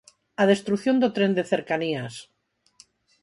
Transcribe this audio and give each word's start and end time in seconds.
A 0.41 0.43
destrución 0.51 0.95
do 0.99 1.09
tren 1.15 1.31
de 1.37 1.43
cercanías. 1.53 2.15